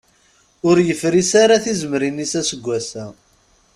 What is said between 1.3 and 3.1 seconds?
ara tizemmrin-is aseggas-a.